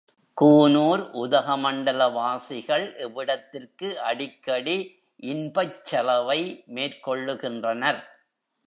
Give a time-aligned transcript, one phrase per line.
[0.37, 4.77] கூனூர், உதகமண்டல வாசிகள் இவ்விடத்திற்கு அடிக்கடி
[5.23, 6.41] இன்பச் செலவை
[6.75, 8.01] மேற்கொள்ளுகின்றனர்.